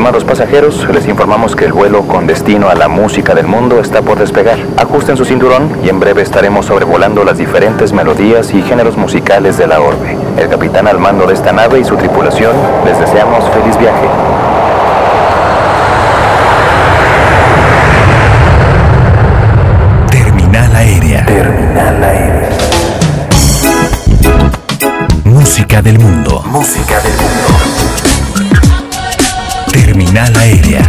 Estimados 0.00 0.24
pasajeros, 0.24 0.88
les 0.94 1.06
informamos 1.08 1.54
que 1.54 1.66
el 1.66 1.74
vuelo 1.74 2.04
con 2.08 2.26
destino 2.26 2.70
a 2.70 2.74
la 2.74 2.88
música 2.88 3.34
del 3.34 3.46
mundo 3.46 3.80
está 3.80 4.00
por 4.00 4.18
despegar. 4.18 4.56
Ajusten 4.78 5.14
su 5.18 5.26
cinturón 5.26 5.70
y 5.84 5.90
en 5.90 6.00
breve 6.00 6.22
estaremos 6.22 6.64
sobrevolando 6.64 7.22
las 7.22 7.36
diferentes 7.36 7.92
melodías 7.92 8.54
y 8.54 8.62
géneros 8.62 8.96
musicales 8.96 9.58
de 9.58 9.66
la 9.66 9.78
orbe. 9.78 10.16
El 10.38 10.48
capitán 10.48 10.88
al 10.88 10.98
mando 10.98 11.26
de 11.26 11.34
esta 11.34 11.52
nave 11.52 11.80
y 11.80 11.84
su 11.84 11.96
tripulación 11.96 12.56
les 12.86 12.98
deseamos 12.98 13.44
feliz 13.50 13.76
viaje. 13.76 14.08
Terminal 20.10 20.76
aérea. 20.76 21.26
Terminal 21.26 22.02
aérea. 22.02 22.48
Música 25.24 25.82
del 25.82 25.98
mundo. 25.98 26.42
Música 26.46 27.00
del 27.00 27.12
mundo. 27.12 27.29
Aérea. 30.18 30.82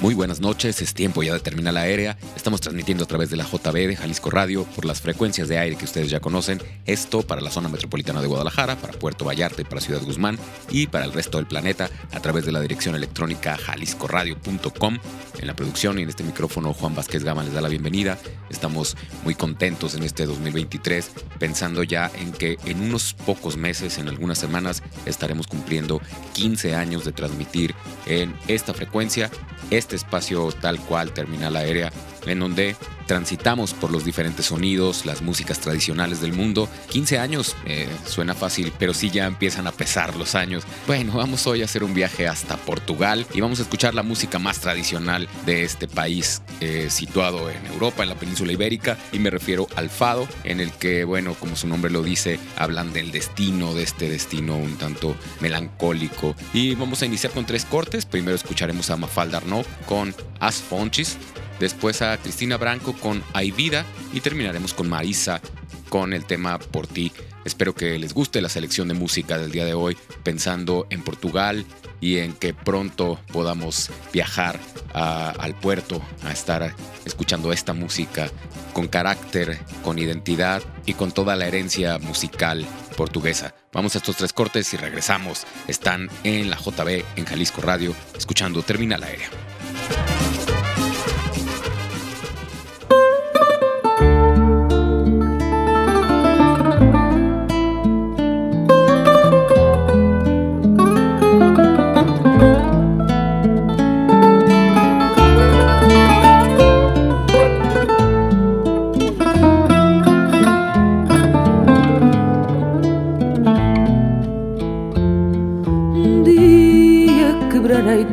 Muy 0.00 0.14
buenas 0.14 0.40
noches, 0.40 0.80
es 0.82 0.94
tiempo 0.94 1.22
ya 1.22 1.34
de 1.34 1.40
Terminal 1.40 1.76
Aérea. 1.76 2.16
Estamos 2.40 2.62
transmitiendo 2.62 3.04
a 3.04 3.06
través 3.06 3.28
de 3.28 3.36
la 3.36 3.44
JB 3.44 3.86
de 3.86 3.96
Jalisco 3.96 4.30
Radio 4.30 4.64
por 4.64 4.86
las 4.86 5.02
frecuencias 5.02 5.46
de 5.46 5.58
aire 5.58 5.76
que 5.76 5.84
ustedes 5.84 6.08
ya 6.08 6.20
conocen. 6.20 6.58
Esto 6.86 7.20
para 7.20 7.42
la 7.42 7.50
zona 7.50 7.68
metropolitana 7.68 8.22
de 8.22 8.28
Guadalajara, 8.28 8.76
para 8.76 8.94
Puerto 8.94 9.26
Vallarta 9.26 9.62
para 9.64 9.82
Ciudad 9.82 10.00
Guzmán 10.00 10.38
y 10.70 10.86
para 10.86 11.04
el 11.04 11.12
resto 11.12 11.36
del 11.36 11.46
planeta 11.46 11.90
a 12.12 12.20
través 12.20 12.46
de 12.46 12.52
la 12.52 12.62
dirección 12.62 12.94
electrónica 12.94 13.58
jaliscoradio.com. 13.58 14.98
En 15.38 15.46
la 15.46 15.54
producción 15.54 15.98
y 15.98 16.02
en 16.02 16.08
este 16.08 16.24
micrófono 16.24 16.72
Juan 16.72 16.94
Vázquez 16.94 17.24
Gama 17.24 17.44
les 17.44 17.52
da 17.52 17.60
la 17.60 17.68
bienvenida. 17.68 18.16
Estamos 18.48 18.96
muy 19.22 19.34
contentos 19.34 19.94
en 19.94 20.02
este 20.02 20.24
2023 20.24 21.10
pensando 21.38 21.82
ya 21.82 22.10
en 22.14 22.32
que 22.32 22.56
en 22.64 22.80
unos 22.80 23.12
pocos 23.12 23.58
meses, 23.58 23.98
en 23.98 24.08
algunas 24.08 24.38
semanas, 24.38 24.82
estaremos 25.04 25.46
cumpliendo 25.46 26.00
15 26.32 26.74
años 26.74 27.04
de 27.04 27.12
transmitir 27.12 27.74
en 28.06 28.34
esta 28.48 28.72
frecuencia 28.72 29.30
este 29.70 29.94
espacio 29.94 30.50
tal 30.52 30.80
cual 30.80 31.12
terminal 31.12 31.54
aérea 31.54 31.92
en 32.26 32.40
donde 32.40 32.76
transitamos 33.06 33.74
por 33.74 33.90
los 33.90 34.04
diferentes 34.04 34.46
sonidos, 34.46 35.04
las 35.04 35.20
músicas 35.20 35.58
tradicionales 35.58 36.20
del 36.20 36.32
mundo. 36.32 36.68
15 36.90 37.18
años 37.18 37.56
eh, 37.66 37.88
suena 38.06 38.34
fácil, 38.34 38.72
pero 38.78 38.94
sí 38.94 39.10
ya 39.10 39.26
empiezan 39.26 39.66
a 39.66 39.72
pesar 39.72 40.14
los 40.14 40.36
años. 40.36 40.62
Bueno, 40.86 41.14
vamos 41.14 41.46
hoy 41.48 41.62
a 41.62 41.64
hacer 41.64 41.82
un 41.82 41.92
viaje 41.92 42.28
hasta 42.28 42.56
Portugal 42.56 43.26
y 43.34 43.40
vamos 43.40 43.58
a 43.58 43.62
escuchar 43.62 43.94
la 43.94 44.04
música 44.04 44.38
más 44.38 44.60
tradicional 44.60 45.28
de 45.44 45.64
este 45.64 45.88
país 45.88 46.42
eh, 46.60 46.86
situado 46.88 47.50
en 47.50 47.66
Europa, 47.66 48.04
en 48.04 48.10
la 48.10 48.14
península 48.14 48.52
ibérica, 48.52 48.96
y 49.12 49.18
me 49.18 49.30
refiero 49.30 49.66
al 49.74 49.90
fado, 49.90 50.28
en 50.44 50.60
el 50.60 50.70
que, 50.72 51.04
bueno, 51.04 51.34
como 51.34 51.56
su 51.56 51.66
nombre 51.66 51.90
lo 51.90 52.02
dice, 52.02 52.38
hablan 52.56 52.92
del 52.92 53.10
destino, 53.10 53.74
de 53.74 53.82
este 53.82 54.08
destino 54.08 54.56
un 54.56 54.76
tanto 54.76 55.16
melancólico. 55.40 56.36
Y 56.52 56.74
vamos 56.76 57.02
a 57.02 57.06
iniciar 57.06 57.32
con 57.32 57.44
tres 57.44 57.64
cortes. 57.64 58.06
Primero 58.06 58.36
escucharemos 58.36 58.90
a 58.90 58.96
Mafalda 58.96 59.38
Arnaud 59.38 59.66
con 59.86 60.14
As 60.38 60.56
Fonchis, 60.56 61.18
después 61.60 62.02
a 62.02 62.16
Cristina 62.16 62.56
Branco 62.56 62.94
con 62.94 63.22
Hay 63.34 63.52
Vida 63.52 63.84
y 64.12 64.20
terminaremos 64.20 64.74
con 64.74 64.88
Marisa 64.88 65.40
con 65.88 66.12
el 66.12 66.24
tema 66.24 66.58
Por 66.58 66.86
ti. 66.86 67.12
Espero 67.44 67.74
que 67.74 67.98
les 67.98 68.14
guste 68.14 68.40
la 68.40 68.48
selección 68.48 68.88
de 68.88 68.94
música 68.94 69.38
del 69.38 69.50
día 69.50 69.64
de 69.64 69.74
hoy, 69.74 69.96
pensando 70.22 70.86
en 70.90 71.02
Portugal 71.02 71.64
y 72.00 72.18
en 72.18 72.32
que 72.32 72.54
pronto 72.54 73.20
podamos 73.32 73.90
viajar 74.12 74.58
al 74.94 75.54
puerto 75.54 76.02
a 76.24 76.32
estar 76.32 76.74
escuchando 77.04 77.52
esta 77.52 77.72
música 77.72 78.30
con 78.72 78.88
carácter, 78.88 79.58
con 79.82 79.98
identidad 79.98 80.62
y 80.86 80.94
con 80.94 81.12
toda 81.12 81.36
la 81.36 81.46
herencia 81.46 81.98
musical 81.98 82.66
portuguesa. 82.96 83.54
Vamos 83.72 83.94
a 83.94 83.98
estos 83.98 84.16
tres 84.16 84.32
cortes 84.32 84.72
y 84.74 84.76
regresamos. 84.76 85.46
Están 85.66 86.08
en 86.24 86.50
la 86.50 86.56
JB, 86.56 87.04
en 87.16 87.24
Jalisco 87.24 87.62
Radio, 87.62 87.94
escuchando 88.16 88.62
Terminal 88.62 89.02
Aérea. 89.02 89.28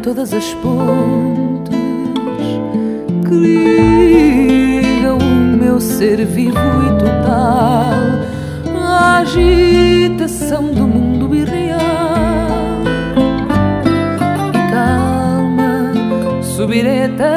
Todas 0.07 0.33
as 0.33 0.53
pontes 0.53 1.75
que 3.27 3.35
ligam 3.35 5.17
o 5.17 5.57
meu 5.57 5.81
ser 5.81 6.25
vivo 6.25 6.57
e 6.57 6.97
total 6.97 7.91
à 8.73 9.17
agitação 9.17 10.71
do 10.71 10.87
mundo 10.87 11.35
irreal. 11.35 11.81
E 14.53 14.71
calma, 14.71 15.91
subirei 16.41 17.03
até 17.03 17.35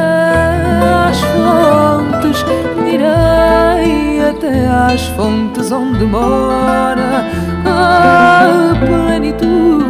às 1.08 1.18
fontes, 1.18 2.44
irei 2.86 4.28
até 4.30 4.68
às 4.68 5.02
fontes 5.16 5.72
onde 5.72 6.04
mora 6.04 7.26
a 7.66 8.76
plenitude, 8.78 9.89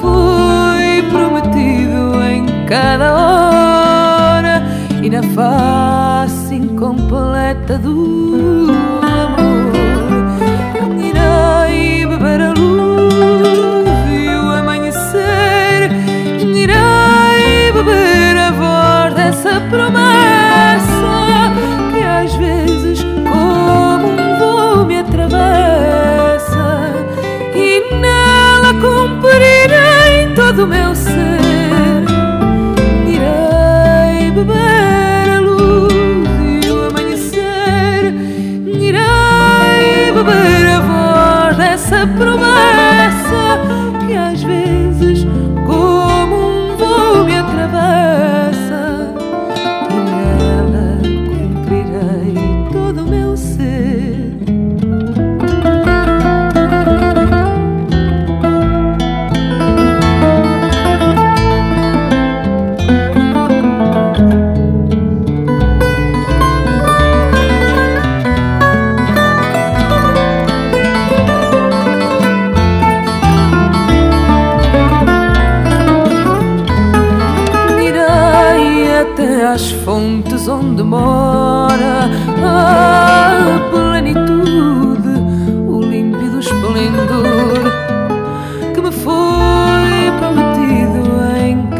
foi 0.00 1.02
prometido 1.10 2.22
em 2.24 2.46
cada 2.66 3.12
hora 3.14 4.62
e 5.02 5.10
na 5.10 5.22
face 5.34 6.54
incompleta 6.54 7.78
do 7.78 8.68
amor. 9.02 9.72
Irei 10.98 12.06
beber 12.06 12.40
a 12.40 12.52
luz 12.52 13.88
e 14.10 14.28
o 14.36 14.50
amanhecer, 14.50 15.90
irei 16.40 17.72
beber 17.72 18.36
a 18.38 18.50
voz 18.52 19.14
dessa 19.14 19.60
promessa 19.68 20.09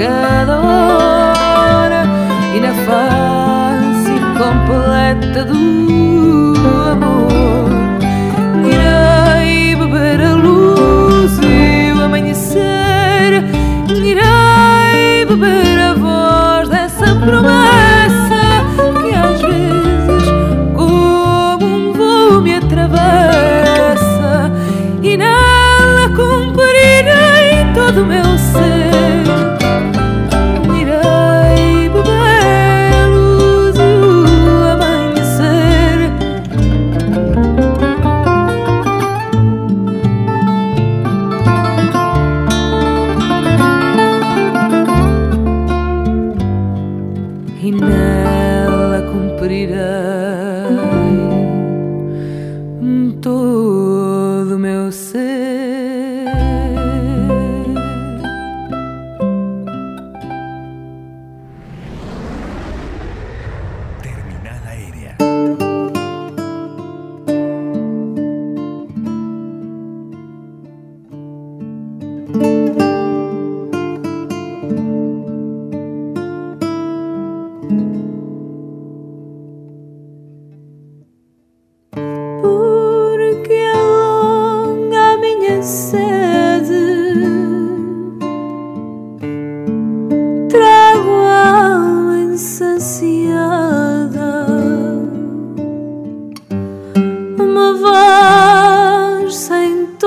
cada 0.00 0.58
hora 0.58 2.04
e 2.54 2.60
na 2.60 2.72
face 2.72 4.14
completa 4.38 5.44
do 5.44 5.54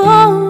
oh. 0.05 0.42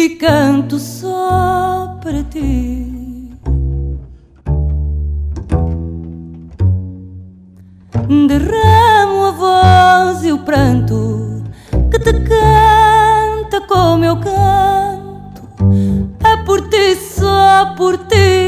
e 0.00 0.16
canto 0.16 0.78
só 0.78 1.98
para 2.02 2.22
ti. 2.22 3.30
Derramo 8.26 9.26
a 9.26 9.30
voz 9.32 10.24
e 10.24 10.32
o 10.32 10.38
pranto 10.38 11.44
que 11.90 11.98
te 11.98 12.12
canta 12.14 13.60
como 13.68 14.04
eu 14.04 14.16
canto. 14.16 15.42
É 16.24 16.36
por 16.44 16.68
ti, 16.70 16.96
só 16.96 17.74
por 17.76 17.98
ti. 17.98 18.39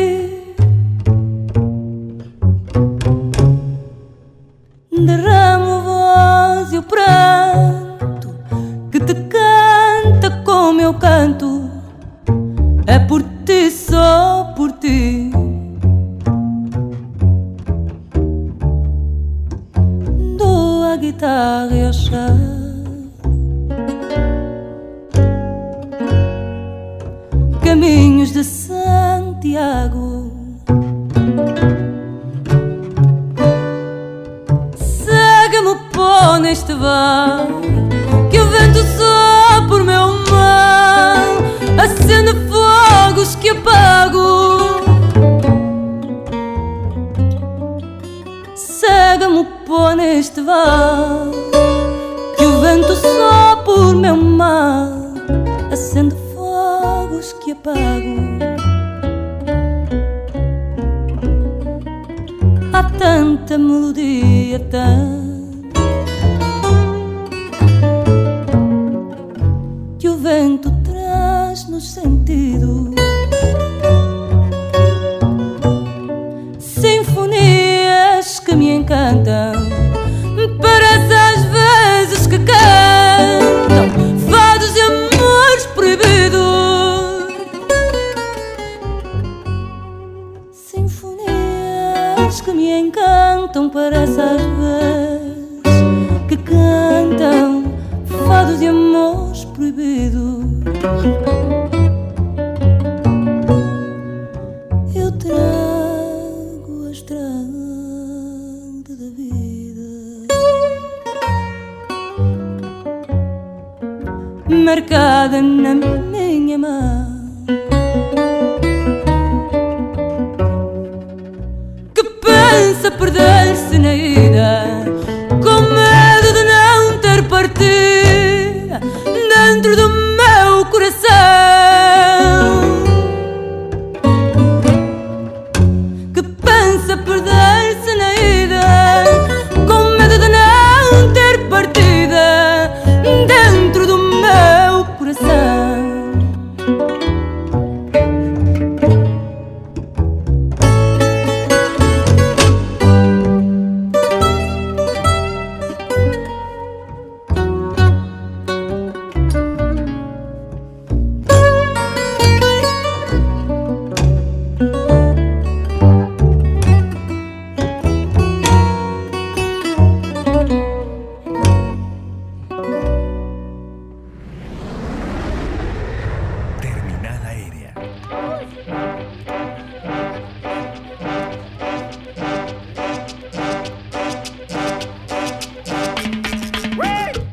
encantando 78.83 79.82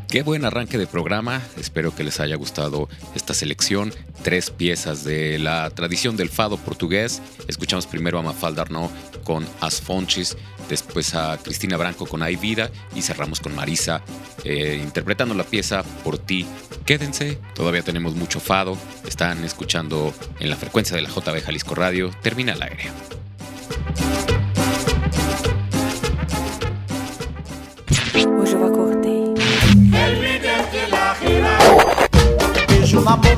Qué 0.09 0.23
buen 0.23 0.43
arranque 0.43 0.79
de 0.79 0.87
programa. 0.87 1.39
Espero 1.55 1.93
que 1.93 2.03
les 2.03 2.19
haya 2.19 2.35
gustado 2.35 2.89
esta 3.13 3.35
selección. 3.35 3.93
Tres 4.23 4.49
piezas 4.49 5.03
de 5.03 5.37
la 5.37 5.69
tradición 5.69 6.17
del 6.17 6.29
fado 6.29 6.57
portugués. 6.57 7.21
Escuchamos 7.47 7.85
primero 7.85 8.17
a 8.17 8.23
Mafalda 8.23 8.63
Arnaud 8.63 8.89
con 9.23 9.45
As 9.61 9.79
Fontes, 9.79 10.35
después 10.67 11.13
a 11.13 11.37
Cristina 11.37 11.77
Branco 11.77 12.07
con 12.07 12.23
Hay 12.23 12.37
Vida 12.37 12.71
y 12.95 13.03
cerramos 13.03 13.39
con 13.39 13.53
Marisa 13.53 14.01
eh, 14.43 14.79
interpretando 14.81 15.35
la 15.35 15.43
pieza 15.43 15.83
Por 16.03 16.17
ti. 16.17 16.43
Quédense, 16.85 17.37
todavía 17.53 17.83
tenemos 17.83 18.15
mucho 18.15 18.39
fado. 18.39 18.75
Están 19.07 19.43
escuchando 19.43 20.11
en 20.39 20.49
la 20.49 20.55
frecuencia 20.55 20.95
de 20.95 21.03
la 21.03 21.09
JB 21.09 21.43
Jalisco 21.43 21.75
Radio. 21.75 22.09
Termina 22.23 22.53
el 22.53 22.63
aire. 22.63 22.91
Boca. 32.99 33.29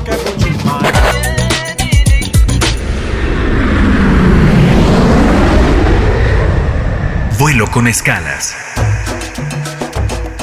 Vuelo 7.38 7.70
con 7.70 7.86
escalas. 7.86 8.54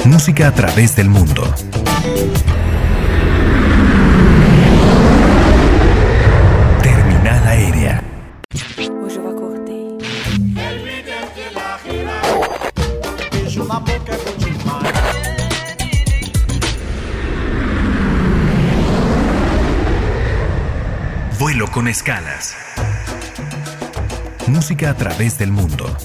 Música 0.04 0.48
a 0.48 0.54
través 0.54 0.96
del 0.96 1.08
mundo. 1.08 1.54
Con 21.72 21.88
escalas. 21.88 22.56
Música 24.46 24.90
a 24.90 24.94
través 24.94 25.38
del 25.38 25.52
mundo. 25.52 25.96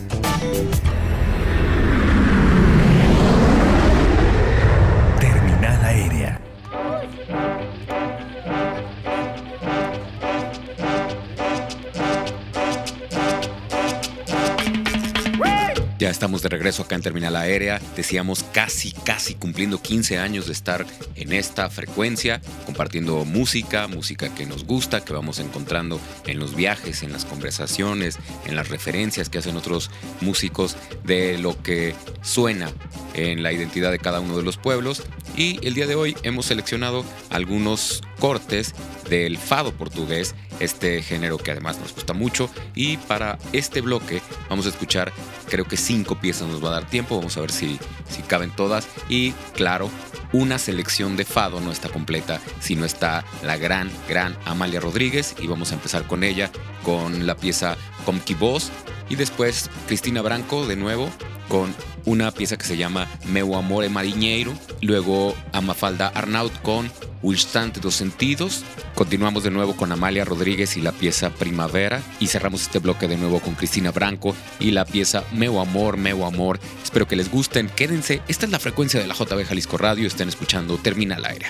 Ya 16.05 16.11
estamos 16.11 16.43
de 16.43 16.49
regreso 16.49 16.83
acá 16.83 16.93
en 16.93 17.01
Terminal 17.01 17.35
Aérea. 17.35 17.81
Decíamos 17.95 18.45
casi, 18.53 18.91
casi 18.91 19.33
cumpliendo 19.33 19.81
15 19.81 20.19
años 20.19 20.45
de 20.45 20.53
estar 20.53 20.85
en 21.15 21.33
esta 21.33 21.67
frecuencia, 21.71 22.41
compartiendo 22.67 23.25
música, 23.25 23.87
música 23.87 24.29
que 24.35 24.45
nos 24.45 24.65
gusta, 24.65 25.03
que 25.03 25.13
vamos 25.13 25.39
encontrando 25.39 25.99
en 26.27 26.37
los 26.37 26.55
viajes, 26.55 27.01
en 27.01 27.11
las 27.11 27.25
conversaciones, 27.25 28.19
en 28.45 28.55
las 28.55 28.69
referencias 28.69 29.29
que 29.29 29.39
hacen 29.39 29.57
otros 29.57 29.89
músicos 30.21 30.77
de 31.03 31.39
lo 31.39 31.59
que 31.63 31.95
suena 32.21 32.71
en 33.15 33.41
la 33.41 33.51
identidad 33.51 33.89
de 33.89 33.97
cada 33.97 34.19
uno 34.19 34.37
de 34.37 34.43
los 34.43 34.57
pueblos. 34.57 35.01
Y 35.37 35.59
el 35.67 35.73
día 35.73 35.85
de 35.85 35.95
hoy 35.95 36.15
hemos 36.23 36.45
seleccionado 36.45 37.03
algunos 37.29 38.01
cortes 38.19 38.73
del 39.09 39.37
fado 39.37 39.73
portugués, 39.73 40.33
este 40.61 41.01
género 41.01 41.37
que 41.37 41.51
además 41.51 41.77
nos 41.77 41.93
gusta 41.93 42.13
mucho. 42.13 42.49
Y 42.73 42.97
para 42.97 43.37
este 43.51 43.81
bloque 43.81 44.21
vamos 44.49 44.65
a 44.65 44.69
escuchar, 44.69 45.11
creo 45.49 45.65
que 45.65 45.75
cinco 45.75 46.15
piezas 46.15 46.47
nos 46.47 46.63
va 46.63 46.69
a 46.69 46.73
dar 46.73 46.89
tiempo, 46.89 47.17
vamos 47.17 47.35
a 47.35 47.41
ver 47.41 47.51
si, 47.51 47.77
si 48.09 48.21
caben 48.21 48.49
todas. 48.51 48.87
Y 49.09 49.31
claro, 49.53 49.89
una 50.31 50.57
selección 50.57 51.17
de 51.17 51.25
fado 51.25 51.59
no 51.59 51.71
está 51.71 51.89
completa 51.89 52.39
si 52.61 52.75
no 52.75 52.85
está 52.85 53.25
la 53.43 53.57
gran, 53.57 53.91
gran 54.07 54.37
Amalia 54.45 54.79
Rodríguez. 54.79 55.35
Y 55.39 55.47
vamos 55.47 55.71
a 55.71 55.75
empezar 55.75 56.07
con 56.07 56.23
ella, 56.23 56.49
con 56.83 57.27
la 57.27 57.35
pieza 57.35 57.75
Comqui 58.05 58.35
Voz. 58.35 58.71
Y 59.09 59.15
después 59.15 59.69
Cristina 59.87 60.21
Branco 60.21 60.65
de 60.65 60.77
nuevo 60.77 61.09
con 61.47 61.73
una 62.05 62.31
pieza 62.31 62.57
que 62.57 62.65
se 62.65 62.77
llama 62.77 63.07
Meu 63.25 63.55
Amore 63.55 63.89
Marinheiro. 63.89 64.53
Luego 64.81 65.35
Amafalda 65.51 66.07
Arnaut 66.09 66.53
con 66.61 66.91
O 67.21 67.31
Instante 67.31 67.79
dos 67.79 67.95
Sentidos. 67.95 68.63
Continuamos 68.93 69.43
de 69.43 69.51
nuevo 69.51 69.75
con 69.75 69.91
Amalia 69.91 70.25
Rodríguez 70.25 70.77
y 70.77 70.81
la 70.81 70.91
pieza 70.91 71.31
Primavera. 71.31 72.01
Y 72.19 72.27
cerramos 72.27 72.61
este 72.61 72.79
bloque 72.79 73.07
de 73.07 73.17
nuevo 73.17 73.39
con 73.39 73.55
Cristina 73.55 73.91
Branco 73.91 74.35
y 74.59 74.71
la 74.71 74.85
pieza 74.85 75.23
Meu 75.33 75.59
Amor, 75.59 75.97
Meu 75.97 76.25
Amor. 76.25 76.59
Espero 76.83 77.07
que 77.07 77.15
les 77.15 77.31
gusten. 77.31 77.69
Quédense. 77.69 78.21
Esta 78.27 78.45
es 78.45 78.51
la 78.51 78.59
frecuencia 78.59 78.99
de 78.99 79.07
la 79.07 79.15
JB 79.15 79.45
Jalisco 79.45 79.77
Radio. 79.77 80.07
Están 80.07 80.29
escuchando 80.29 80.77
Termina 80.77 81.15
el 81.15 81.25
aire. 81.25 81.47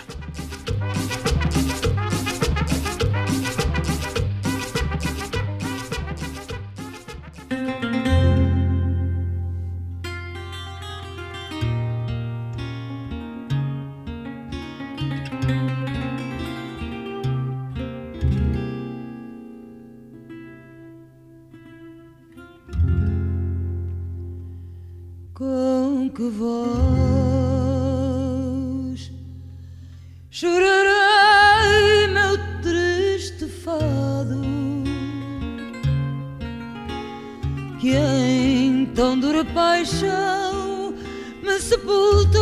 paixão 39.96 40.94
me 41.42 41.60
sepultou. 41.60 42.42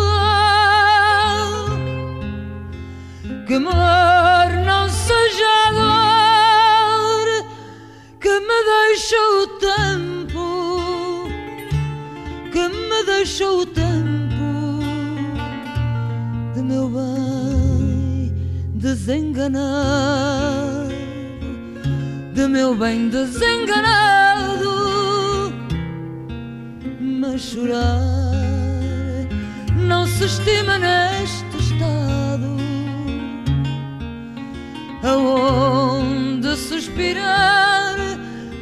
Que 3.45 3.55
amor 3.55 4.50
não 4.65 4.89
seja 4.89 5.45
agora 5.67 7.43
dor 7.43 7.45
que 8.19 8.39
me 8.39 8.63
deixou 8.63 9.43
o 9.43 9.48
tempo, 9.60 11.27
que 12.51 12.67
me 12.69 13.03
deixou 13.05 13.60
o 13.62 13.65
tempo 13.65 14.79
de 16.55 16.62
meu 16.62 16.89
bem 16.89 18.33
desenganar, 18.74 19.62
de 22.34 22.47
meu 22.47 22.75
bem 22.75 23.10
desenganar 23.10 24.33
chorar. 27.38 28.00
Não 29.76 30.06
se 30.08 30.26
estima 30.26 30.78
neste 30.78 31.58
estado 31.60 32.54
aonde 35.04 36.56
suspirar 36.56 37.96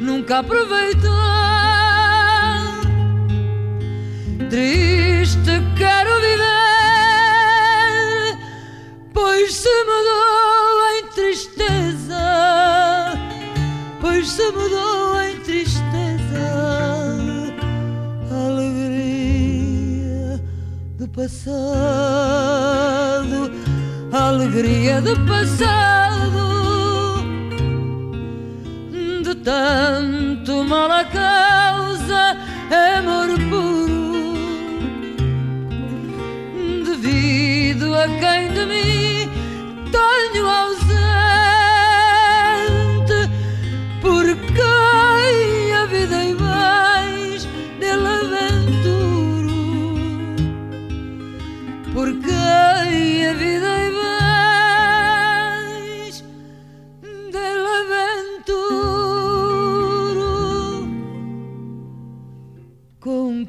nunca 0.00 0.38
aproveitar. 0.38 1.12
Triste 4.50 5.62
quero 5.76 6.20
viver, 6.20 6.46
pois 9.14 9.54
se 9.54 9.84
mudou 9.84 10.98
em 10.98 11.06
tristeza, 11.14 12.24
pois 14.00 14.28
se 14.28 14.50
mudou 14.50 15.22
em 15.22 15.31
passado, 21.14 21.52
alegria 24.12 25.00
do 25.02 25.14
passado, 25.26 26.42
de 29.22 29.34
tanto 29.36 30.64
mal 30.64 30.90
a 30.90 31.04
causa, 31.04 32.36
amor 32.98 33.28
puro, 33.50 34.34
devido 36.84 37.94
a 37.94 38.08
quem 38.08 38.52
de 38.54 38.66
mim. 38.66 39.01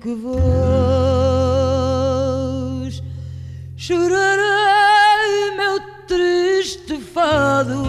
que 0.03 0.13
vos 0.15 0.33
chorarei 3.77 5.55
meu 5.55 5.79
triste 6.05 6.99
fado 6.99 7.81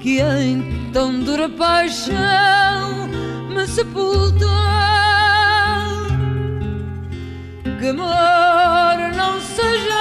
que 0.00 0.20
em 0.20 0.90
tão 0.92 1.20
dura 1.20 1.48
paixão 1.48 3.06
me 3.54 3.64
sepultou 3.68 4.48
que 7.78 7.86
amor 7.90 9.14
não 9.16 9.40
seja 9.40 9.99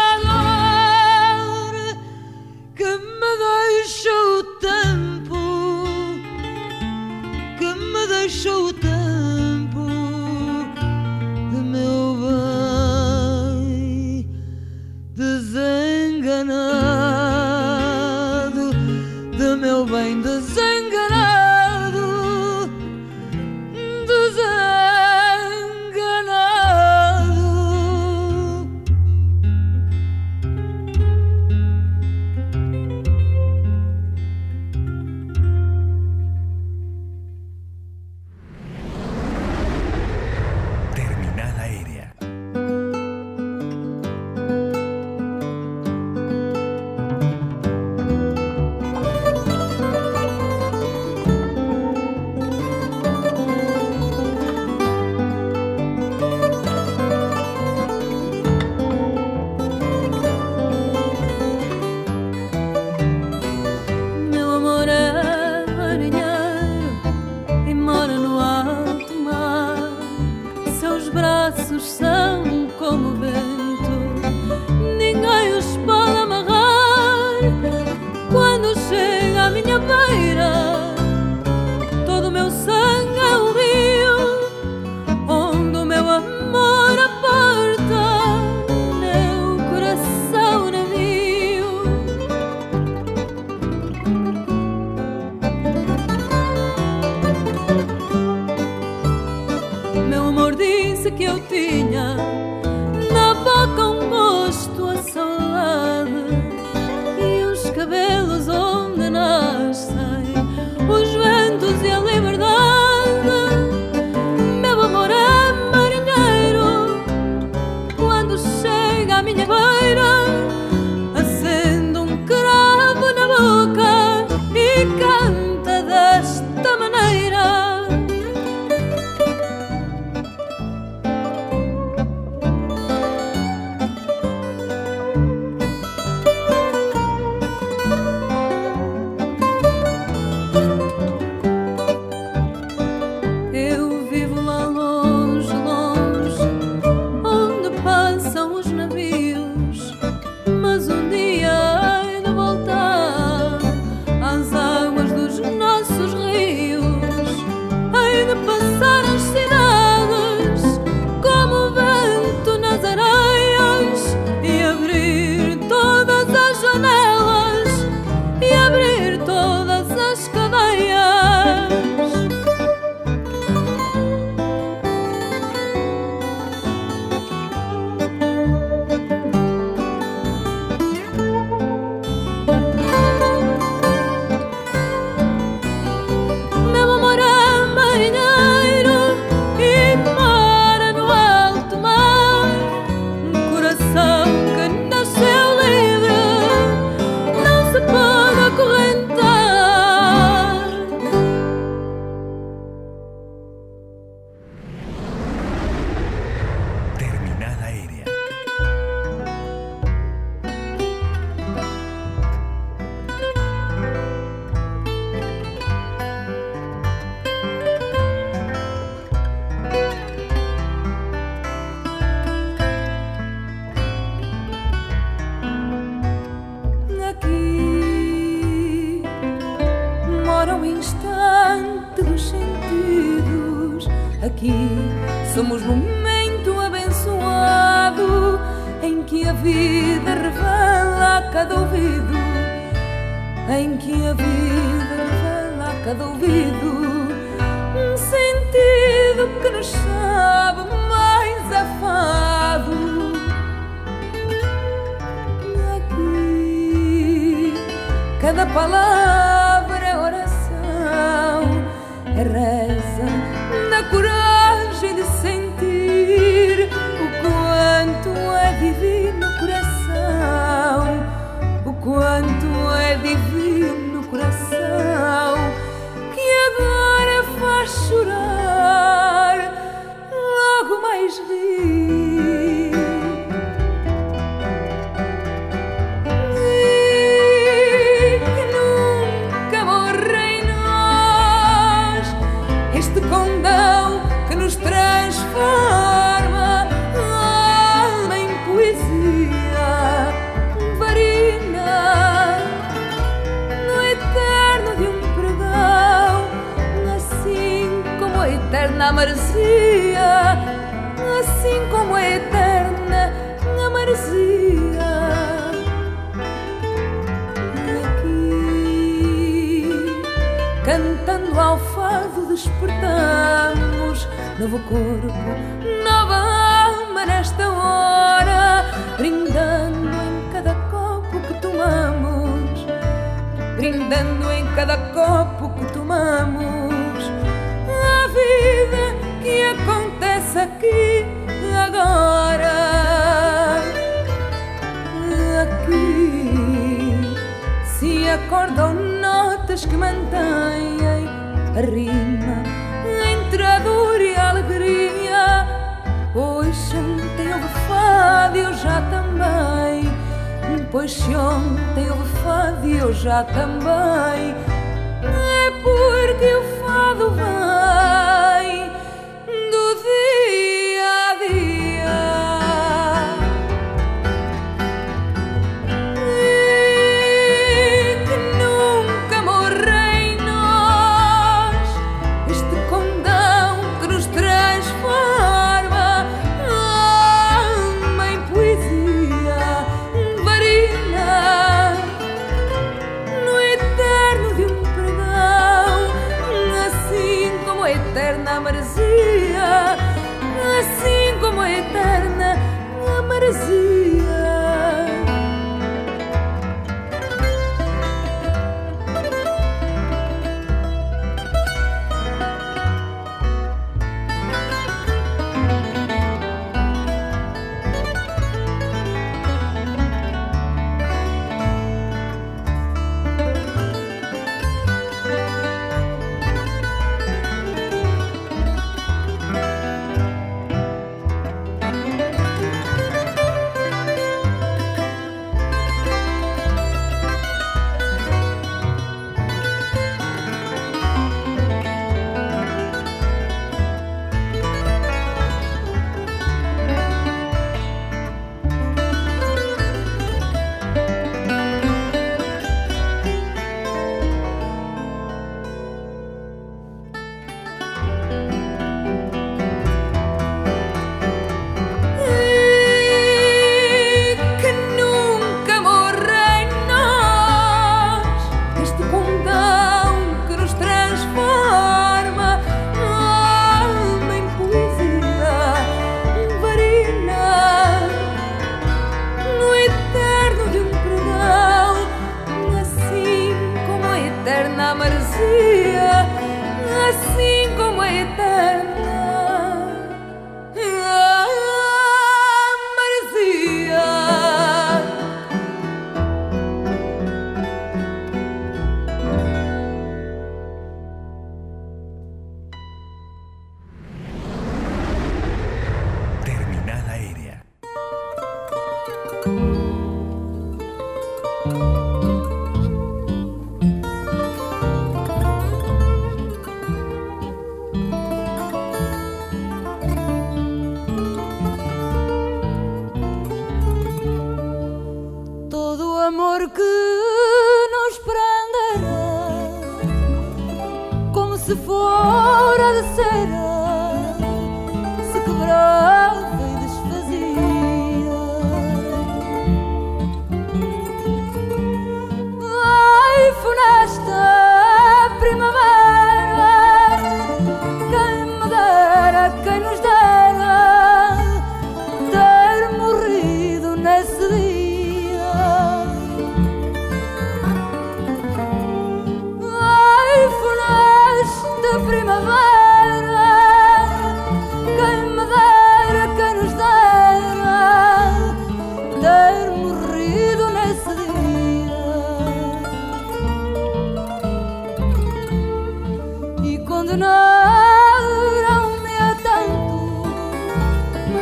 condenaram-me 576.80 578.96
a 578.96 579.14
tanto 579.22 580.08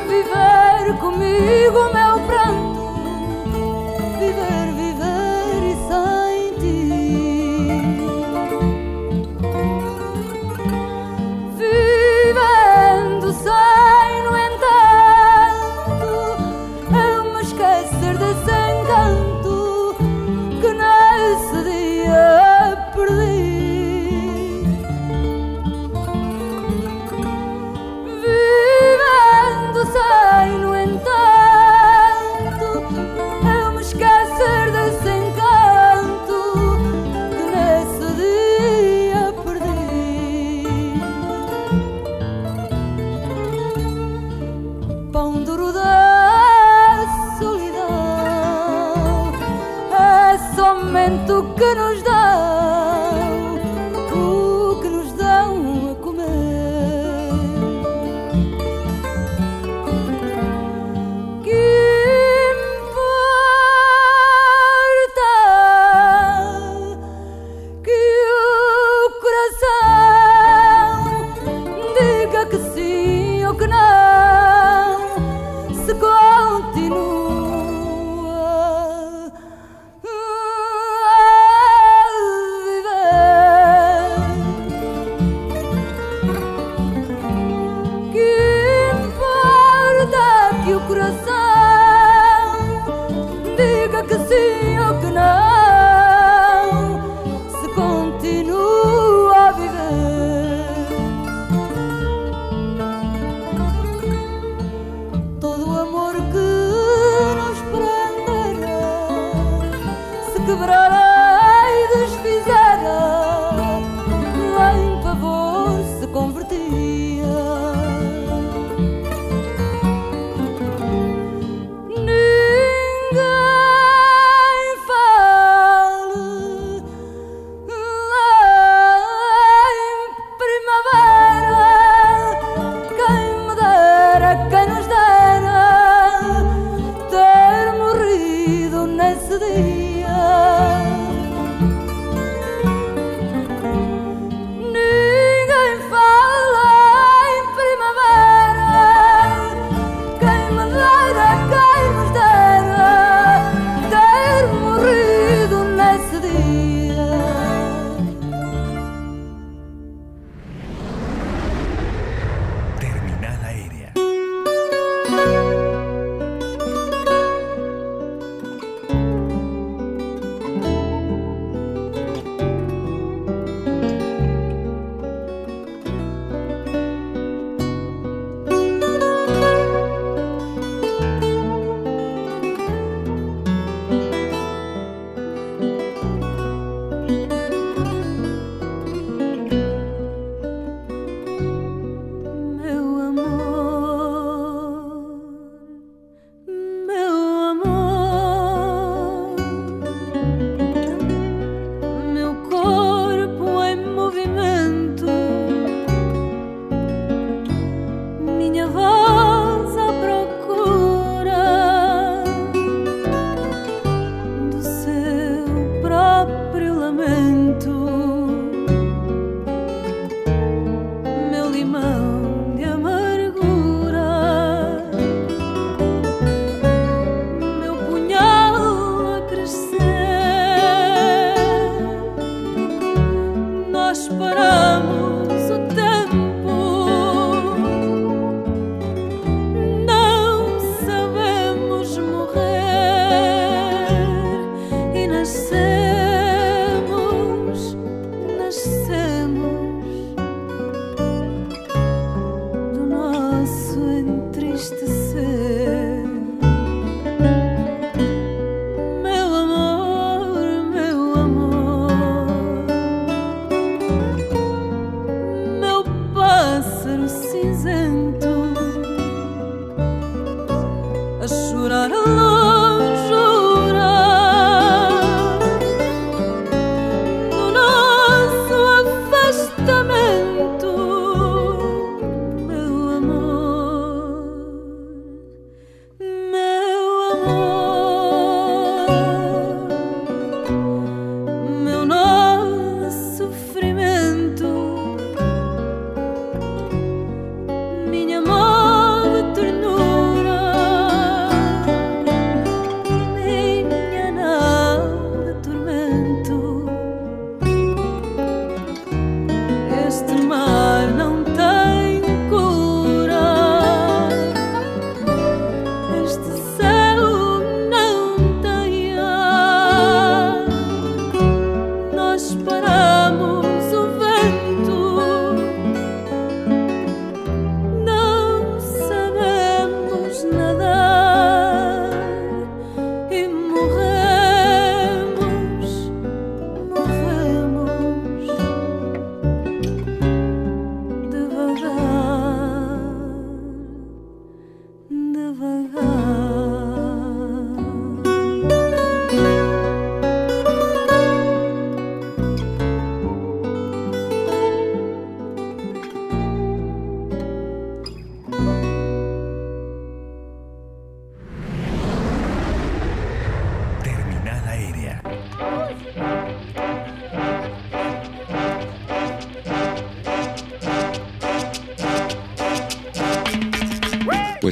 viver 0.08 0.94
comigo. 1.00 1.97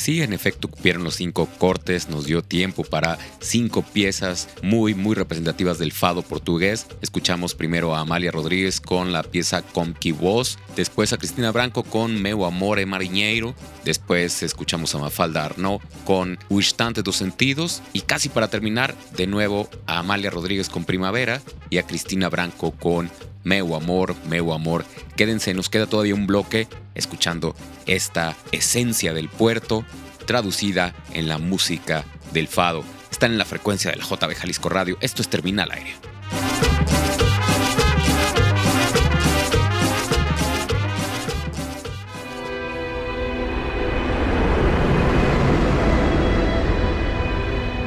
Sí, 0.05 0.21
en 0.21 0.33
efecto, 0.33 0.67
cupieron 0.67 1.03
los 1.03 1.15
cinco 1.15 1.49
cortes, 1.57 2.09
nos 2.09 2.25
dio 2.25 2.43
tiempo 2.43 2.83
para 2.83 3.17
cinco 3.39 3.81
piezas 3.81 4.47
muy, 4.61 4.93
muy 4.93 5.15
representativas 5.15 5.79
del 5.79 5.91
fado 5.91 6.21
portugués. 6.21 6.85
Escuchamos 7.01 7.55
primero 7.55 7.95
a 7.95 8.01
Amalia 8.01 8.29
Rodríguez 8.29 8.79
con 8.79 9.11
la 9.11 9.23
pieza 9.23 9.63
Com 9.63 9.95
Que 9.95 10.13
Voz, 10.13 10.59
después 10.75 11.11
a 11.11 11.17
Cristina 11.17 11.51
Branco 11.51 11.81
con 11.81 12.21
Meu 12.21 12.45
Amore 12.45 12.85
Marinheiro, 12.85 13.55
después 13.83 14.43
escuchamos 14.43 14.93
a 14.93 14.99
Mafalda 14.99 15.43
Arnaud 15.43 15.81
con 16.05 16.37
O 16.49 16.57
Instante 16.57 17.01
dos 17.01 17.15
Sentidos 17.15 17.81
y 17.91 18.01
casi 18.01 18.29
para 18.29 18.47
terminar, 18.47 18.93
de 19.17 19.25
nuevo 19.25 19.67
a 19.87 19.97
Amalia 19.97 20.29
Rodríguez 20.29 20.69
con 20.69 20.85
Primavera 20.85 21.41
y 21.71 21.79
a 21.79 21.83
Cristina 21.83 22.29
Branco 22.29 22.69
con 22.69 23.09
Meu 23.45 23.75
Amor, 23.75 24.15
Meu 24.27 24.51
Amor. 24.51 24.85
Quédense, 25.15 25.53
nos 25.53 25.69
queda 25.69 25.85
todavía 25.85 26.15
un 26.15 26.25
bloque 26.25 26.67
escuchando 26.95 27.55
esta 27.85 28.35
esencia 28.51 29.13
del 29.13 29.29
puerto 29.29 29.85
traducida 30.25 30.95
en 31.13 31.27
la 31.27 31.37
música 31.37 32.03
del 32.33 32.47
fado. 32.47 32.83
Están 33.11 33.31
en 33.31 33.37
la 33.37 33.45
frecuencia 33.45 33.91
del 33.91 34.01
JB 34.01 34.33
Jalisco 34.35 34.67
Radio. 34.67 34.97
Esto 34.99 35.21
es 35.21 35.29
Terminal 35.29 35.71
Aire. 35.71 35.93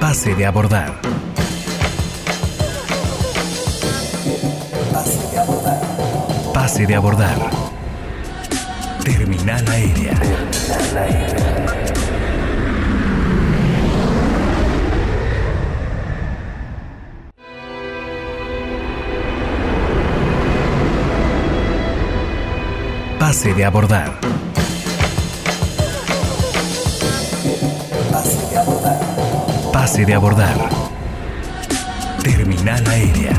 Pase 0.00 0.36
de 0.36 0.46
abordar. 0.46 1.00
Pase 4.92 5.27
de 6.76 6.94
abordar. 6.94 7.38
Terminal 9.02 9.64
aérea. 9.68 10.12
Pase 23.18 23.54
de 23.54 23.64
abordar. 23.64 24.20
Pase 29.72 30.04
de 30.04 30.14
abordar. 30.14 30.68
Terminal 32.22 32.84
aérea. 32.88 33.32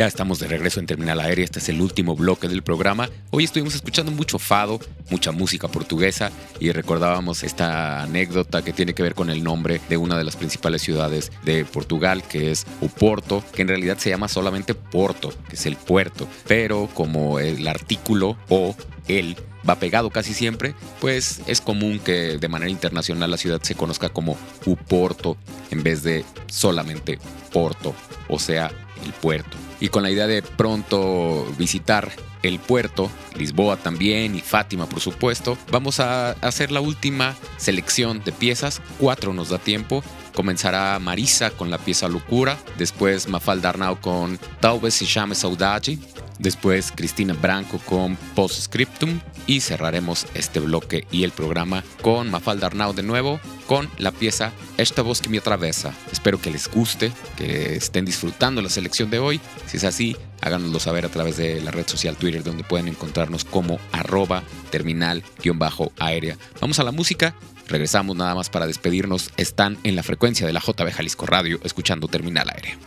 Ya 0.00 0.06
estamos 0.06 0.38
de 0.38 0.48
regreso 0.48 0.80
en 0.80 0.86
Terminal 0.86 1.20
Aérea, 1.20 1.44
este 1.44 1.58
es 1.58 1.68
el 1.68 1.78
último 1.78 2.16
bloque 2.16 2.48
del 2.48 2.62
programa. 2.62 3.10
Hoy 3.32 3.44
estuvimos 3.44 3.74
escuchando 3.74 4.10
mucho 4.10 4.38
fado, 4.38 4.80
mucha 5.10 5.30
música 5.30 5.68
portuguesa 5.68 6.32
y 6.58 6.72
recordábamos 6.72 7.42
esta 7.42 8.00
anécdota 8.04 8.64
que 8.64 8.72
tiene 8.72 8.94
que 8.94 9.02
ver 9.02 9.14
con 9.14 9.28
el 9.28 9.44
nombre 9.44 9.78
de 9.90 9.98
una 9.98 10.16
de 10.16 10.24
las 10.24 10.36
principales 10.36 10.80
ciudades 10.80 11.30
de 11.44 11.66
Portugal, 11.66 12.22
que 12.22 12.50
es 12.50 12.64
Oporto, 12.80 13.44
que 13.52 13.60
en 13.60 13.68
realidad 13.68 13.98
se 13.98 14.08
llama 14.08 14.28
solamente 14.28 14.74
Porto, 14.74 15.34
que 15.50 15.56
es 15.56 15.66
el 15.66 15.76
puerto, 15.76 16.26
pero 16.48 16.88
como 16.94 17.38
el 17.38 17.68
artículo 17.68 18.38
o 18.48 18.74
el 19.06 19.36
va 19.68 19.76
pegado 19.76 20.10
casi 20.10 20.34
siempre, 20.34 20.74
pues 21.00 21.40
es 21.46 21.60
común 21.60 21.98
que 21.98 22.38
de 22.38 22.48
manera 22.48 22.70
internacional 22.70 23.30
la 23.30 23.36
ciudad 23.36 23.62
se 23.62 23.74
conozca 23.74 24.08
como 24.08 24.36
Uporto 24.66 25.36
en 25.70 25.82
vez 25.82 26.02
de 26.02 26.24
solamente 26.46 27.18
Porto, 27.52 27.94
o 28.28 28.38
sea, 28.38 28.70
el 29.04 29.12
puerto. 29.12 29.56
Y 29.80 29.88
con 29.88 30.02
la 30.02 30.10
idea 30.10 30.26
de 30.26 30.42
pronto 30.42 31.46
visitar 31.58 32.10
el 32.42 32.58
puerto, 32.58 33.10
Lisboa 33.36 33.76
también 33.76 34.34
y 34.34 34.40
Fátima 34.40 34.86
por 34.86 35.00
supuesto, 35.00 35.58
vamos 35.70 36.00
a 36.00 36.32
hacer 36.32 36.70
la 36.70 36.80
última 36.80 37.36
selección 37.56 38.22
de 38.24 38.32
piezas, 38.32 38.80
cuatro 38.98 39.32
nos 39.32 39.50
da 39.50 39.58
tiempo. 39.58 40.02
Comenzará 40.34 40.98
Marisa 41.00 41.50
con 41.50 41.70
la 41.70 41.78
pieza 41.78 42.08
Locura, 42.08 42.56
después 42.78 43.28
Mafalda 43.28 43.70
Arnau 43.70 44.00
con 44.00 44.38
Talvez 44.60 44.94
se 44.94 45.04
llame 45.04 45.34
Saudade, 45.34 45.98
después 46.40 46.92
Cristina 46.94 47.34
Branco 47.34 47.78
con 47.78 48.16
Postscriptum 48.34 49.20
y 49.46 49.60
cerraremos 49.60 50.26
este 50.34 50.58
bloque 50.60 51.06
y 51.10 51.24
el 51.24 51.30
programa 51.30 51.84
con 52.02 52.30
Mafalda 52.30 52.66
Arnau 52.66 52.92
de 52.92 53.02
nuevo 53.02 53.40
con 53.66 53.88
la 53.98 54.10
pieza 54.10 54.52
Esta 54.76 55.02
voz 55.02 55.20
que 55.20 55.28
me 55.28 55.38
atravesa. 55.38 55.94
Espero 56.10 56.40
que 56.40 56.50
les 56.50 56.68
guste, 56.68 57.12
que 57.36 57.76
estén 57.76 58.04
disfrutando 58.04 58.62
la 58.62 58.68
selección 58.68 59.10
de 59.10 59.18
hoy. 59.18 59.40
Si 59.66 59.76
es 59.76 59.84
así, 59.84 60.16
háganoslo 60.40 60.80
saber 60.80 61.04
a 61.04 61.10
través 61.10 61.36
de 61.36 61.60
la 61.60 61.70
red 61.70 61.86
social 61.86 62.16
Twitter 62.16 62.42
donde 62.42 62.64
pueden 62.64 62.88
encontrarnos 62.88 63.44
como 63.44 63.78
arroba 63.92 64.42
terminal-aérea. 64.70 66.36
Vamos 66.60 66.78
a 66.78 66.84
la 66.84 66.92
música. 66.92 67.34
Regresamos 67.68 68.16
nada 68.16 68.34
más 68.34 68.50
para 68.50 68.66
despedirnos. 68.66 69.30
Están 69.36 69.78
en 69.84 69.94
la 69.94 70.02
frecuencia 70.02 70.46
de 70.46 70.52
la 70.52 70.60
JB 70.60 70.90
Jalisco 70.90 71.26
Radio 71.26 71.60
escuchando 71.62 72.08
Terminal 72.08 72.48
Aérea. 72.50 72.78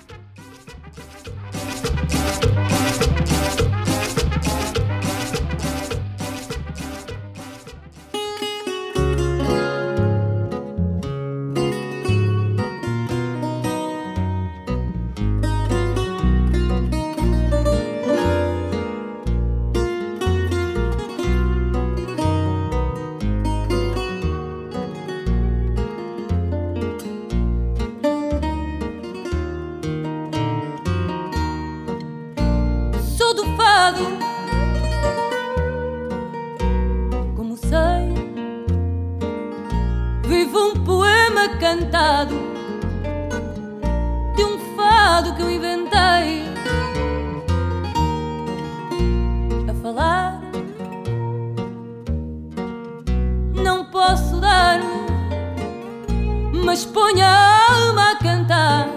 Mas 56.74 56.86
ponho 56.86 57.24
a 57.24 57.72
alma 57.72 58.14
a 58.14 58.16
cantar 58.16 58.88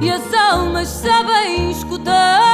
e 0.00 0.10
as 0.10 0.34
almas 0.34 0.88
sabem 0.88 1.70
escutar-me. 1.70 2.51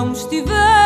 não 0.00 0.12
estiver. 0.12 0.79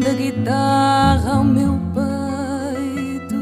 da 0.00 0.12
guitarra 0.12 1.36
ao 1.36 1.44
meu 1.44 1.78
peito 1.94 3.34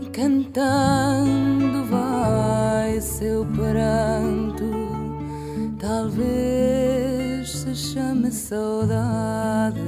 e 0.00 0.06
cantando 0.10 1.84
vai 1.86 3.00
seu 3.00 3.46
pranto, 3.46 4.64
talvez 5.78 7.50
se 7.50 7.74
chame 7.74 8.30
saudade 8.30 9.80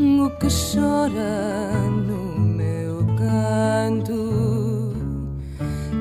o 0.00 0.30
que 0.38 0.48
chora 0.48 1.72
no 1.90 2.38
meu 2.38 3.04
canto. 3.16 4.92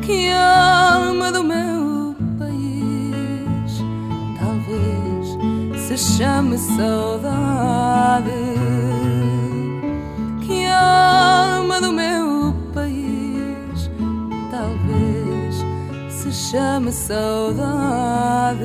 Que 0.02 0.32
alma 0.32 1.32
do 1.32 1.44
meu 1.44 1.77
se 5.98 6.18
chame 6.18 6.58
saudade. 6.60 8.32
Que 10.46 10.68
alma 10.68 11.82
do 11.82 11.92
meu 11.92 12.54
país, 12.74 13.90
talvez 14.52 15.66
se 16.12 16.32
chame 16.32 16.92
saudade. 16.92 18.58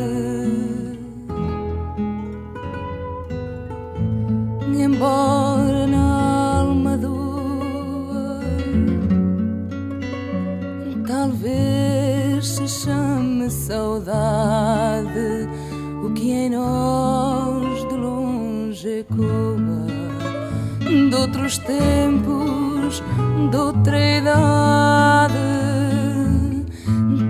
dos 21.53 21.59
tempos 21.59 23.03
de 23.51 23.57
outra 23.57 23.99
idade. 23.99 25.35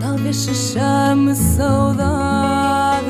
Talvez 0.01 0.37
se 0.37 0.55
chame 0.55 1.35
saudade. 1.35 3.03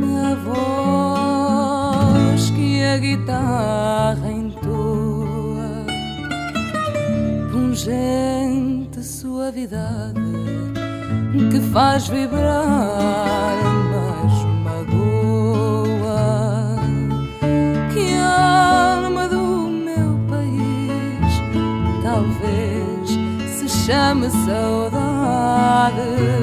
na 0.00 0.34
voz 0.44 2.50
que 2.50 2.84
a 2.84 2.98
guitarra 2.98 4.30
entoa, 4.30 5.86
pungente 7.50 9.02
suavidade 9.02 10.20
que 11.50 11.60
faz 11.72 12.06
vibrar. 12.08 13.81
yaşamı 23.88 24.30
soğudadır 24.30 26.41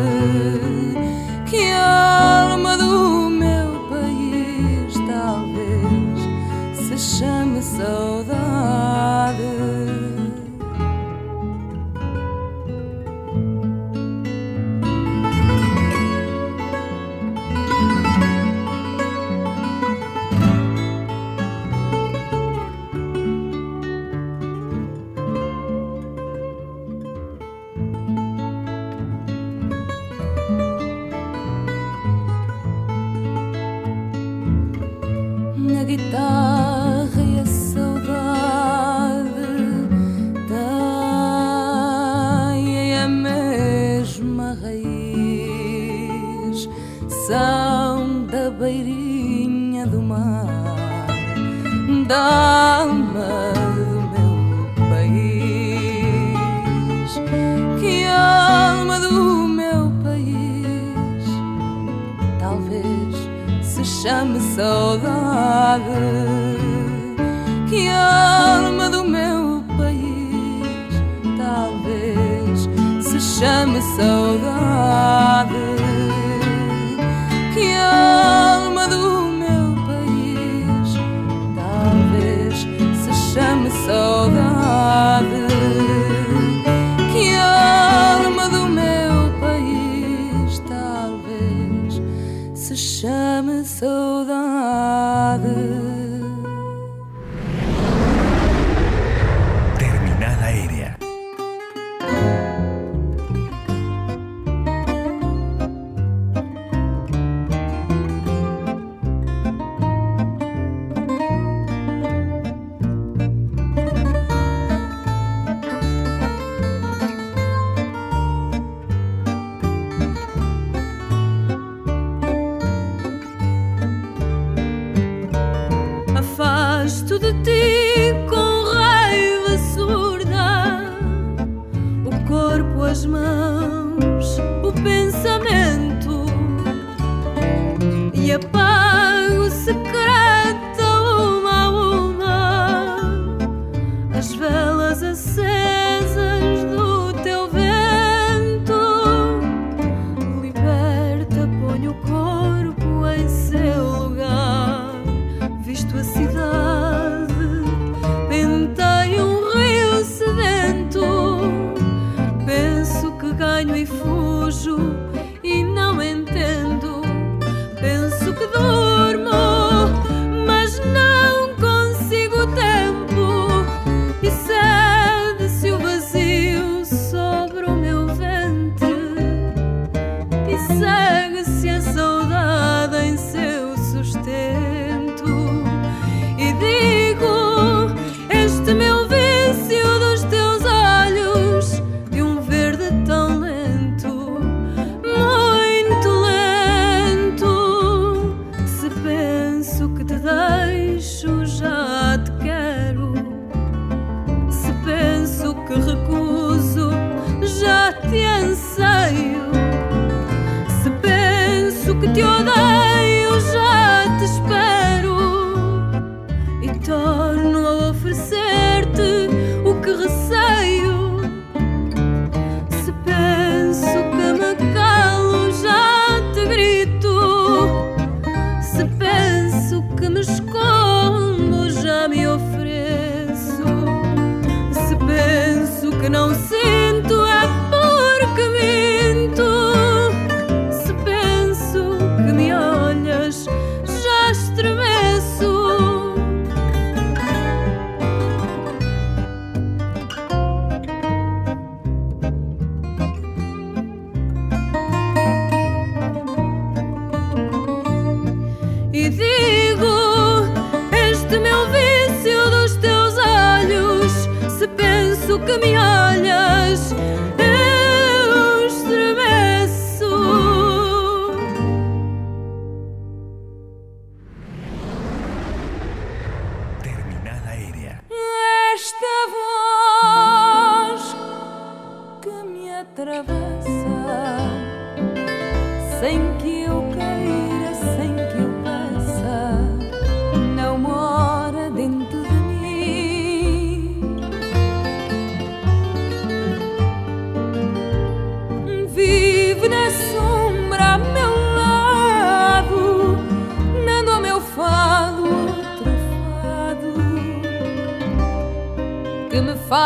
queixo 200.30 201.46
já. 201.46 201.79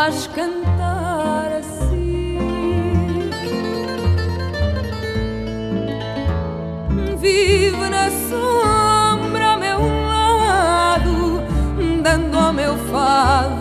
A 0.04 0.10
cantar 0.34 1.50
assim. 1.60 2.36
Vive 7.16 7.88
na 7.88 8.10
sombra 8.28 9.52
ao 9.52 9.58
meu 9.58 9.80
lado, 9.80 11.40
dando 12.02 12.38
ao 12.38 12.52
meu 12.52 12.76
fado. 12.92 13.53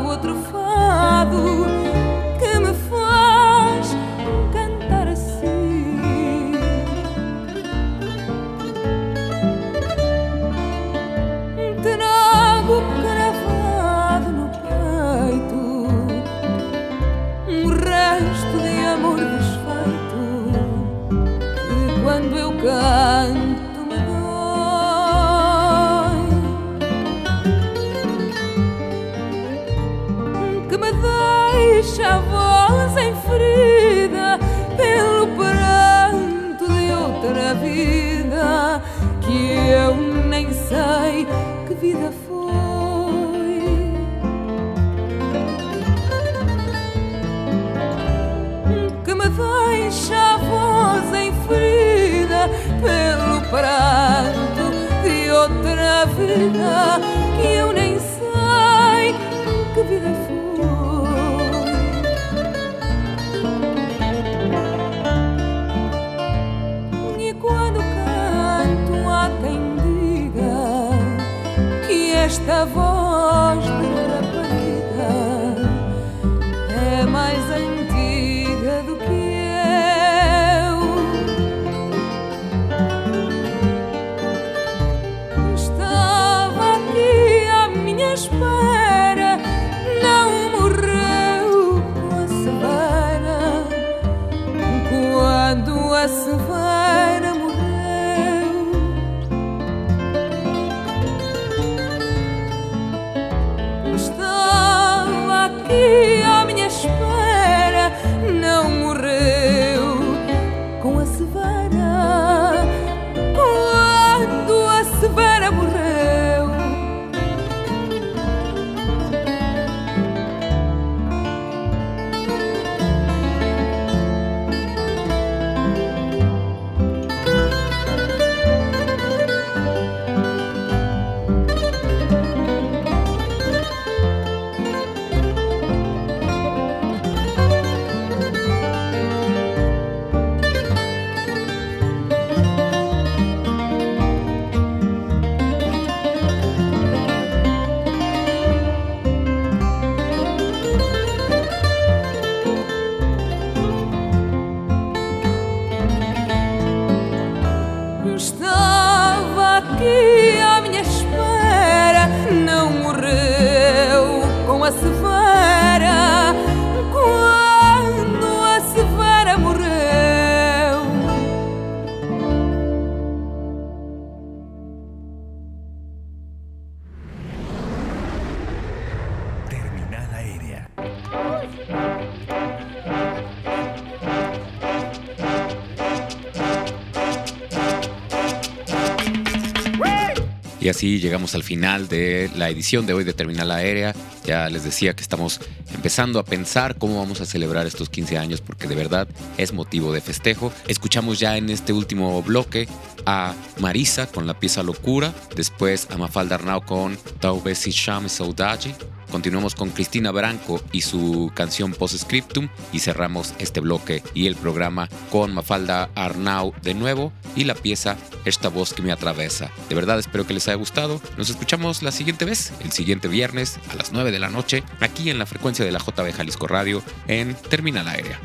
Y 190.63 190.69
así 190.69 191.01
llegamos 191.01 191.35
al 191.35 191.43
final 191.43 191.89
de 191.89 192.31
la 192.37 192.49
edición 192.49 192.85
de 192.85 192.93
hoy 192.93 193.03
de 193.03 193.11
Terminal 193.11 193.51
Aérea. 193.51 193.93
Ya 194.23 194.47
les 194.47 194.63
decía 194.63 194.95
que 194.95 195.01
estamos 195.01 195.41
empezando 195.73 196.19
a 196.19 196.23
pensar 196.23 196.77
cómo 196.77 196.99
vamos 196.99 197.19
a 197.19 197.25
celebrar 197.25 197.67
estos 197.67 197.89
15 197.89 198.17
años 198.17 198.39
porque 198.39 198.69
de 198.69 198.75
verdad 198.75 199.09
es 199.37 199.51
motivo 199.51 199.91
de 199.91 199.99
festejo. 199.99 200.53
Escuchamos 200.69 201.19
ya 201.19 201.35
en 201.35 201.49
este 201.49 201.73
último 201.73 202.23
bloque 202.23 202.69
a 203.05 203.33
Marisa 203.59 204.07
con 204.07 204.25
la 204.25 204.39
pieza 204.39 204.63
Locura, 204.63 205.13
después 205.35 205.89
a 205.91 205.97
Mafalda 205.97 206.35
Arnau 206.35 206.63
con 206.63 206.97
Talvez 207.19 207.57
si 207.57 207.73
chame 207.73 208.07
saudade, 208.07 208.73
Continuamos 209.13 209.53
con 209.53 209.69
Cristina 209.69 210.09
Branco 210.09 210.59
y 210.71 210.81
su 210.81 211.31
canción 211.35 211.71
Post 211.73 211.97
Scriptum 211.99 212.49
y 212.71 212.79
cerramos 212.79 213.35
este 213.37 213.59
bloque 213.59 214.01
y 214.15 214.25
el 214.25 214.35
programa 214.35 214.89
con 215.11 215.35
Mafalda 215.35 215.91
Arnau 215.93 216.51
de 216.63 216.73
nuevo 216.73 217.13
y 217.35 217.43
la 217.43 217.53
pieza 217.53 217.95
Esta 218.25 218.49
voz 218.49 218.73
que 218.73 218.81
me 218.81 218.91
atravesa. 218.91 219.51
De 219.69 219.75
verdad 219.75 219.99
espero 219.99 220.25
que 220.25 220.33
les 220.33 220.47
haya 220.47 220.55
gustado. 220.55 220.99
Nos 221.15 221.29
escuchamos 221.29 221.83
la 221.83 221.91
siguiente 221.91 222.25
vez, 222.25 222.53
el 222.63 222.71
siguiente 222.71 223.07
viernes 223.07 223.59
a 223.69 223.75
las 223.75 223.91
9 223.91 224.09
de 224.09 224.17
la 224.17 224.31
noche, 224.31 224.63
aquí 224.79 225.11
en 225.11 225.19
la 225.19 225.27
frecuencia 225.27 225.63
de 225.63 225.71
la 225.71 225.77
JB 225.77 226.11
Jalisco 226.11 226.47
Radio 226.47 226.81
en 227.07 227.35
Terminal 227.35 227.87
Aérea. 227.87 228.19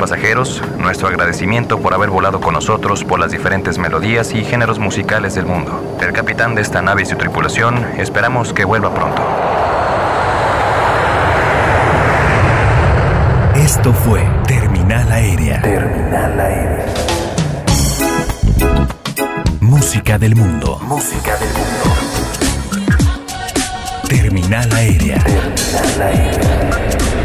Pasajeros, 0.00 0.62
nuestro 0.78 1.08
agradecimiento 1.08 1.78
por 1.78 1.92
haber 1.92 2.08
volado 2.08 2.40
con 2.40 2.54
nosotros 2.54 3.04
por 3.04 3.20
las 3.20 3.30
diferentes 3.30 3.78
melodías 3.78 4.34
y 4.34 4.44
géneros 4.44 4.78
musicales 4.78 5.34
del 5.34 5.44
mundo. 5.44 5.98
El 6.00 6.12
capitán 6.12 6.54
de 6.54 6.62
esta 6.62 6.80
nave 6.80 7.02
y 7.02 7.06
su 7.06 7.16
tripulación 7.16 7.84
esperamos 7.98 8.54
que 8.54 8.64
vuelva 8.64 8.92
pronto. 8.94 9.22
Esto 13.54 13.92
fue 13.92 14.26
Terminal 14.46 15.12
Aérea. 15.12 15.60
Terminal 15.60 16.40
aérea. 16.40 16.86
Música 19.60 20.18
del 20.18 20.34
mundo. 20.34 20.80
Música 20.82 21.36
del 21.36 21.48
mundo. 21.48 21.94
Terminal 24.08 24.72
Aérea. 24.72 25.18
Terminal 25.18 26.02
aérea. 26.02 27.19